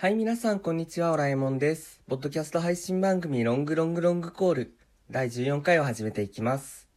[0.00, 2.00] はい、皆さん、こんにちは、オラえもんです。
[2.08, 4.78] ポッドキャスト配信番組、ロングロングロングコール、
[5.10, 6.88] 第14回を始めていきます。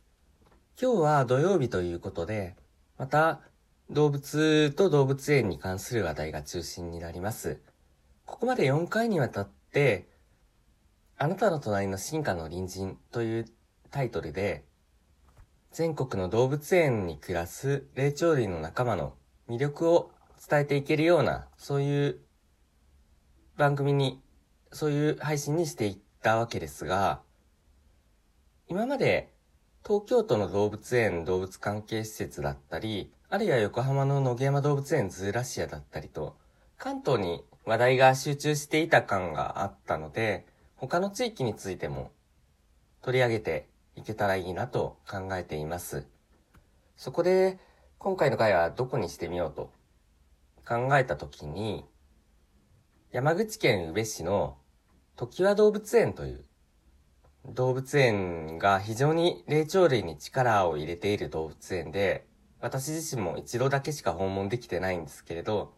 [0.80, 2.56] 今日は土曜日ということで、
[3.00, 3.42] また、
[3.90, 7.60] 動物と動物園に関する話題が中心になります。
[8.28, 10.08] ここまで4回にわたって、
[11.18, 13.46] あなたの隣の進化の隣人という
[13.90, 14.64] タイトルで、
[15.72, 19.16] 全国の動物園に暮らす霊長類の仲間の
[19.50, 20.12] 魅力を
[20.48, 22.20] 伝えていけるような、そういう
[23.62, 24.20] 番組に、
[24.72, 27.22] そういう配信にしていったわけですが、
[28.68, 29.32] 今まで
[29.86, 36.36] 東京都の動物園動物関係施設だったり、あるいは横浜の野毛山動物園ズーラシアだったりと、
[36.80, 42.12] 関東に話題が集中していた感があったので、他の地域についても
[43.04, 46.08] 取り上げていけたらいいなと考えています。
[46.98, 47.60] そこで、
[48.00, 49.72] 今回の回はどこにしてみようと
[50.68, 51.86] 考えたときに、
[53.12, 54.56] 山口県宇部市の
[55.18, 56.46] 時和動物園という
[57.46, 62.26] 動物園が非常に霊長類に力を入れている動物園で、
[62.62, 65.74] 私自身も一度だけしか訪問できてないんですけれど、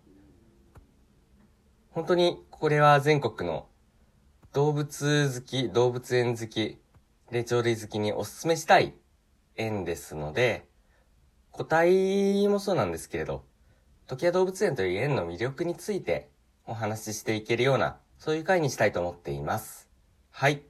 [1.90, 3.66] 本当にこれは全国の
[4.52, 6.78] 動物好き、動物園好き、
[7.32, 8.94] 霊長類好きにお勧めしたい
[9.56, 10.68] 園ですので、
[11.50, 13.44] 個体もそうなんですけれど、
[14.06, 16.30] 時和動物園という園の魅力について
[16.66, 19.90] お話ししていけるような、そういう回にしたいと思っています。
[20.32, 20.64] はい。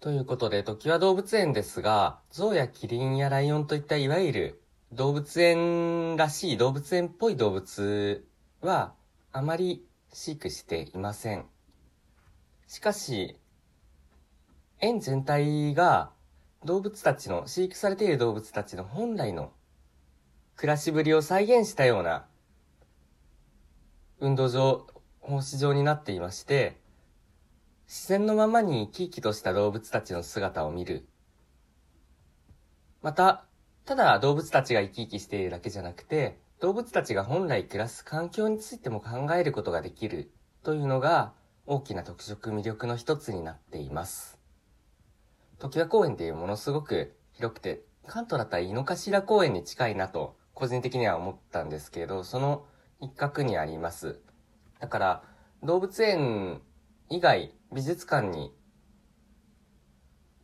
[0.00, 8.26] ということで、時和動物園ですが、象やキリンやライオンといったいわゆる動物園らしい動物園っぽい動物
[8.60, 8.94] は
[9.32, 11.46] あまり飼育していません。
[12.66, 13.38] しかし、
[14.80, 16.10] 園全体が
[16.64, 19.52] 動物たちの、飼育されている動物たちの本来の
[20.56, 22.26] 暮らしぶりを再現したような
[24.22, 24.86] 運動場、
[25.18, 26.76] 放飼場になっていまして、
[27.88, 31.08] 自然のままに生き生きとした動物たちの姿を見る。
[33.02, 33.44] また、
[33.84, 40.30] ただ動物たちが生き生きしているだけじゃなくて、動物たちが本来暮らす環境についても考えることができる
[40.62, 41.32] というのが
[41.66, 44.38] 大きな特色魅力の一つになっています。
[45.58, 52.64] 時和公園っていうものすごく広くて、関東だったら井の頭公園に近いなと個人的には思ったんですけど、その
[53.02, 54.20] 一角にあります。
[54.80, 55.22] だから、
[55.62, 56.62] 動物園
[57.10, 58.54] 以外、美術館に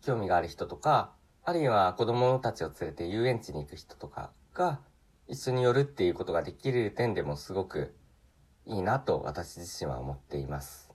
[0.02, 1.12] 興味がある人とか、
[1.44, 4.80] あるいは子供たちを連れて遊園地に行く人とかが
[5.28, 7.94] 一緒に寄るっていうことができる点でもすごく
[8.66, 10.90] いいなと私自身は思っています。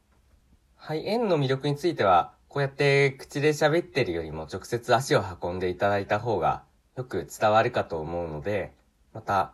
[0.76, 6.64] はい、園の魅力については、こうやって口で喋ってるよりも直接足を運んでいただいた方が
[6.98, 8.74] よく伝わるかと思うので、
[9.14, 9.54] また、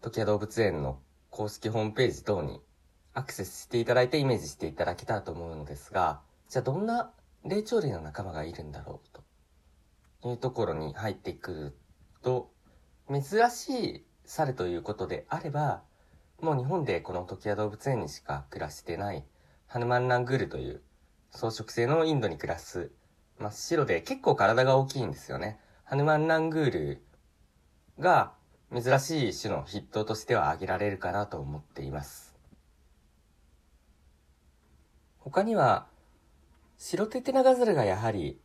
[0.00, 1.00] 時和動物園の
[1.30, 2.60] 公式ホームページ等に
[3.14, 7.10] アクセスしていただいてイメージしていただけたらと思うのですが、じゃあどんな
[7.44, 11.76] 霊長類の仲間がいるんだろうというところに入ってくる
[12.22, 12.52] と、
[13.10, 15.82] 珍しい猿ということであれば、
[16.40, 19.24] もう日本でこの時和動物園にしか暮らしてない
[19.66, 20.82] ハヌマンラングールという
[21.32, 22.92] 草食性のインドに暮らす
[23.38, 25.58] 真っ白で結構体が大きいんですよね。
[25.84, 27.04] ハヌマンラングール
[27.98, 28.34] が
[28.70, 32.34] 珍しい種の筆頭としては挙げられるかなと思っています。
[35.18, 35.86] 他には、
[36.76, 38.40] 白テテナガザルがやはり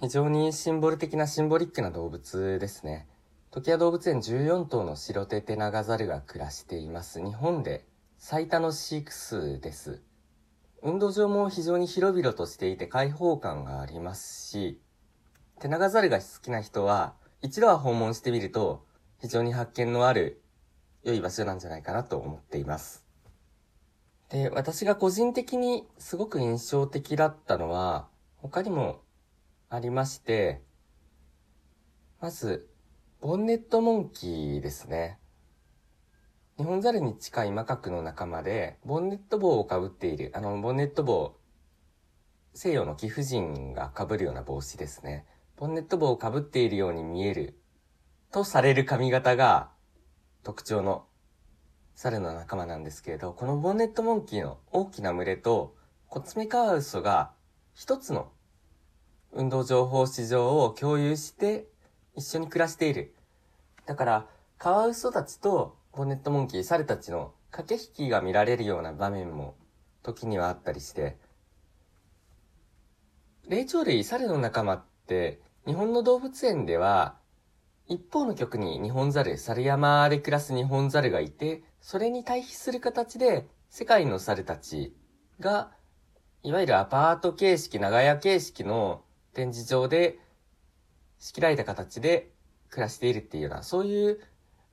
[0.00, 3.06] 非常にシンボル的なシンボリックな動物ですね。
[3.52, 7.22] 時和動物園14頭の白テテナガザルが暮らしています。
[7.22, 7.84] 日本で
[8.18, 10.02] 最多の飼育数です。
[10.82, 14.80] 運動場も非常に広々としていて開放感がありますし、
[15.60, 18.84] テナガザルが好きな人は一度は訪問してみると
[19.22, 20.42] 非常に発見のある
[21.04, 23.06] 良い場所なんじゃないかなと思っています。
[24.30, 29.00] で、私が個人的にすごく印象的だったのは他にも
[29.70, 30.60] ありまして、
[32.20, 32.68] まず、
[33.20, 35.20] ボンネットモンキーですね。
[36.58, 41.36] 日本ザルに近いマカクの仲間で、ボンネット帽をかぶっている、あの、ボンネット帽、
[42.54, 45.26] 西洋の貴婦人が被るような帽子ですね。
[45.56, 47.61] ボンネット帽をかぶっているように見える、
[48.32, 49.70] とされる髪型が
[50.42, 51.04] 特徴の
[51.94, 55.76] 猿の仲間なんですけれど、このボンネットモンキーの大きな群れと、
[56.08, 57.32] コツメカワウソが
[57.74, 58.32] 一つの
[59.32, 61.66] 運動情報市場を共有して
[62.16, 63.14] 一緒に暮らしている。
[63.84, 64.26] だから、
[64.58, 69.56] カワウソたちとボンネットモンキー、猿たちの駆け引きが見られるような場面も
[70.02, 71.18] 時にはあったりして、
[73.46, 77.20] 霊長類、猿の仲間って日本の動物園では
[77.92, 84.96] 一方の局に日本猿、猿山で暮らす日本猿がいて、それに対比する形で、世界の猿たち
[85.40, 85.72] が、
[86.42, 89.02] いわゆるアパート形式、長屋形式の
[89.34, 90.18] 展示場で、
[91.18, 92.32] 仕切られた形で
[92.70, 94.20] 暮らしているっていうような、そういう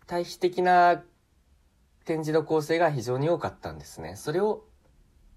[0.07, 1.03] 対比的な
[2.05, 4.15] 展示の構成が非常に多かったんですね。
[4.15, 4.63] それを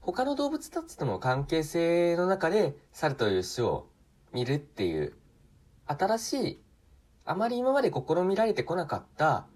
[0.01, 3.89] 他の動物たちとの関係性の中で猿という種を
[4.33, 5.15] 見るっていう
[5.87, 6.63] 新しい
[7.25, 9.47] あまり今まで試みられてこなかった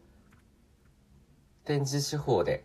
[1.64, 2.64] 展示手法で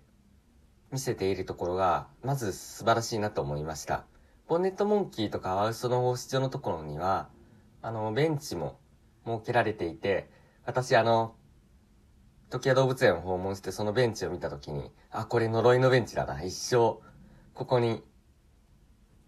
[0.92, 4.06] 見せているところがまず素晴らしいなと思いました。
[4.48, 7.30] ボンネットモンキーとかワウソの放出場のところには
[7.82, 8.78] あのベンチも
[9.26, 10.30] 設けられていて
[10.66, 11.36] 私あの
[12.52, 16.44] 時矢動物園を訪問してそのベンチを見たときに、あ、これ呪いのベンチだな。
[16.44, 17.02] 一生こ
[17.54, 18.04] こに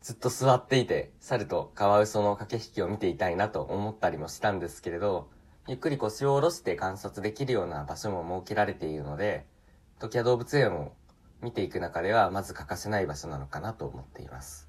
[0.02, 5.30] ずっと座っていて、猿とカワウソの駆け引きを見ていたいなと思ったりもしたんですけれど、
[5.66, 9.46] ゆっくり腰を下ろして観察できるような場所も設けられているので、
[9.98, 10.92] 時矢動物園を
[11.42, 14.68] 見ていく中ではまず欠かせない場所なのかなと思っています。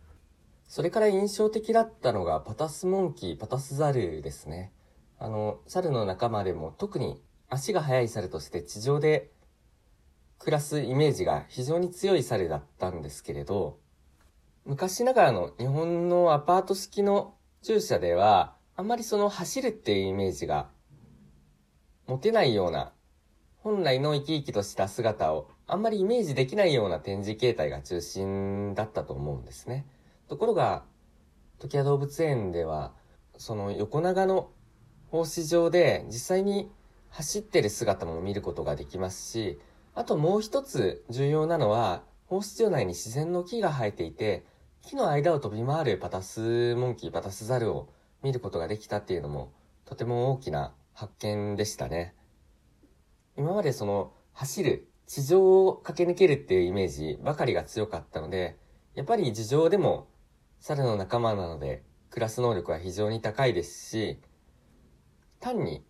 [0.68, 4.72] それから印象的だったのがパタスモンキー、パタスザルですね。
[5.18, 9.32] あの、猿の仲間でも特に足が速い猿として地上で
[10.38, 13.80] 暮らすイメージが非常に強い猿だったんですけれど、
[14.64, 20.68] 昔ながらの日本のアパート式の駐車では、あんまりその走るっていうイメージが
[22.06, 22.92] 持てないような、
[23.58, 29.86] 本来の生き生きとした姿をあんまりイメージできないような展示形態が中心だったと思うんですね。
[30.28, 30.84] ところが、
[31.58, 32.92] 時矢動物園では、
[33.38, 34.50] その横長の
[35.10, 36.70] 放飼場で実際に
[37.08, 39.58] 走ってる姿も見ることができますし、
[39.94, 44.44] あともう一つ重要なのは、放出場内に自然の木が生えていて、
[44.82, 47.88] 木の間を飛び回るパタスモンキー、パタスザルを
[48.22, 49.52] 見ることができたっていうのも、
[49.86, 52.14] とても大きな発見でしたね。
[53.36, 58.56] 今までその、走る、地上を駆け抜けるっていうイメージばかりが強かったので、
[58.94, 60.08] やっぱり地上でも
[60.60, 64.20] 猿の仲間なので、暮らす能力は非常に高いですし、
[65.40, 65.84] 単に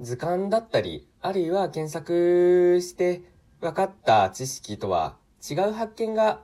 [0.00, 3.22] 図鑑だったり、あるいは検索して
[3.60, 5.16] 分かった知識とは
[5.48, 6.42] 違う発見が、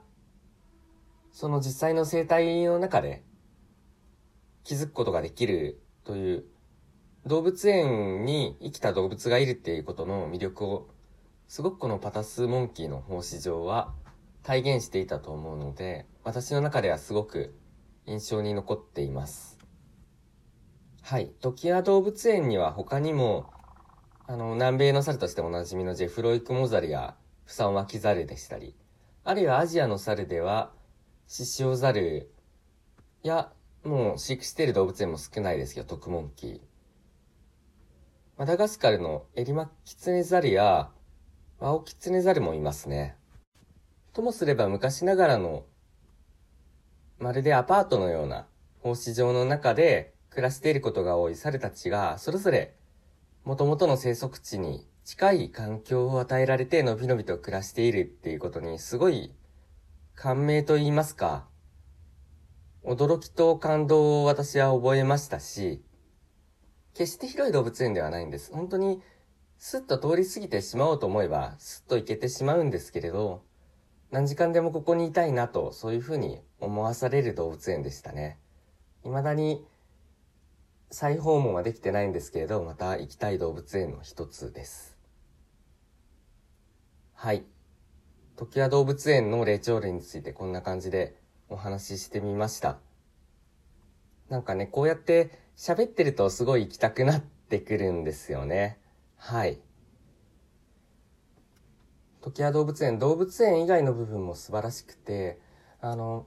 [1.32, 3.24] その実際の生態の中で
[4.64, 6.44] 気づくことができるという、
[7.26, 10.88] 動物園に生きた動物がいるっていうことの魅力を、
[11.48, 13.92] すごくこのパタスモンキーの放飼場は
[14.42, 17.54] 体現していたと思うので、私の中ではすごく
[18.06, 19.58] 印象に残っています。
[21.02, 21.30] はい。
[21.40, 23.50] トキア動物園には他にも、
[24.26, 28.74] あの、南米の猿としておなじみのジェフロイクモザルやフサンワキザルでしたり、
[29.24, 30.72] あるいはアジアの猿では、
[31.26, 32.30] シシオザル
[33.22, 33.52] や、
[33.84, 36.69] もう飼育している動物園も少ないですけど、トクモンキー。
[38.40, 40.88] マダガスカルのエリマキツネザルや
[41.58, 43.14] ワオキツネザルもいますね。
[44.14, 45.66] ともすれば昔ながらの、
[47.18, 48.46] まるでアパートのような
[48.78, 52.72] 放飼場の中で暮らしていることが多い猿たちが、それぞれ
[53.44, 59.34] 元々の生息地に近い環境を与えられてのびのびと暮らしているっていうことにすごい
[60.14, 61.44] 感銘と言いますか、
[62.86, 65.82] 驚きと感動を私は覚えましたし、
[66.94, 68.52] 決して広い動物園ではないんです。
[68.52, 69.02] 本当に
[69.58, 73.42] スッと通り過ぎてしまおうと思えば、スッと行けてしまうんですけれど、
[74.10, 78.38] 何時間でもここにいたいなと、そういうふうに思わされる動物園でしたね。
[79.04, 79.64] 未だに
[80.90, 84.96] 再訪問はできてないんですけれど、また行きたい動物園の一つです。
[87.12, 87.44] はい。
[88.36, 91.20] 時矢動物園の霊長類についてこんな感じで
[91.50, 92.78] お話ししてみました。
[94.30, 95.30] なんかね、こうやって
[95.60, 98.78] 喋ってるとすごい行きたくなってくるんですよね。
[99.16, 99.60] はい。
[102.22, 105.38] 時矢動物園、動物園以外の部分も素晴らしくて、
[105.82, 106.26] あの、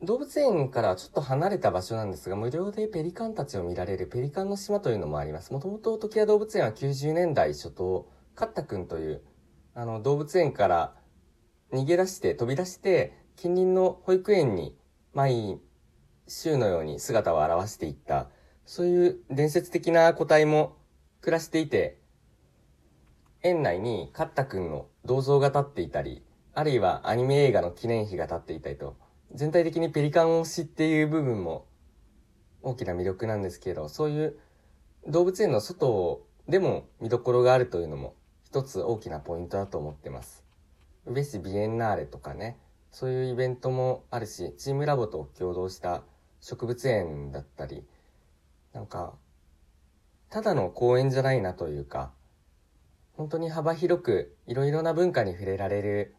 [0.00, 5.52] 動物園からちょっと離れた場所なんですが、無料でペリカンたちを見られるペリカンの島というのもあります。
[5.52, 9.22] もともと時矢動物園は90年代初頭、カッタ君という、
[9.74, 10.94] あの、動物園から
[11.72, 14.78] 逃げ出して飛び出して、近隣の保育園に
[15.14, 15.58] 毎
[16.26, 18.28] 週のように姿を現していった、
[18.64, 20.76] そういう伝説的な個体も
[21.20, 21.98] 暮らしていて、
[23.42, 26.22] 園内にカッタ君の銅像が立っていたり、
[26.54, 28.96] あるいはアニメ映画の記念碑が立っていたりと、
[29.34, 31.66] 全体的にペリカン推しっていう部分も
[32.62, 34.38] 大きな魅力なんですけど、そういう
[35.06, 38.14] 動物園の外でも見どころがあるというのも
[38.44, 40.44] 一つ大きなポイントだと思ってます。
[41.06, 42.58] 宇部市ビエンナーレとかね、
[42.90, 46.02] そういうイベントもあるし、チームラボと共同した
[46.44, 47.86] 植物園だったり、
[48.74, 49.14] なんか、
[50.28, 52.12] ただの公園じゃないなというか、
[53.14, 56.14] 本当に幅広くいろいろな文化に触れられる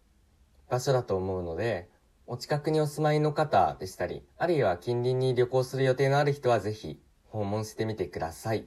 [0.67, 1.91] 場所だと思うので、
[2.25, 8.65] お近くにお住まいの方でしたり、あるいは近隣に旅行する予定のある人はぜひ訪問してみてください。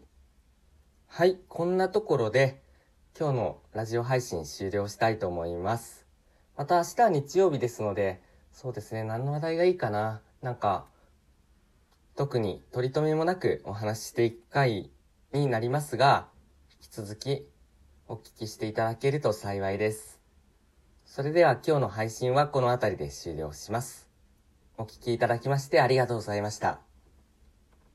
[1.09, 2.63] はい、こんなところで
[3.19, 6.07] 今日のラジオ配信終了したいと思います。
[6.57, 8.23] また明日は日曜日ですので、
[8.53, 10.21] そうですね、何の話題がいいかな。
[10.41, 10.87] なんか、
[12.19, 14.91] 特に取り留めもなくお話ししていく回
[15.33, 16.27] になりますが、
[16.69, 17.47] 引き続き
[18.09, 20.21] お聞きしていただけると幸いです。
[21.07, 24.09] それでは今日の配信はこの辺りで終了します。
[24.79, 26.88] お聞きいただきましてありがとうございました。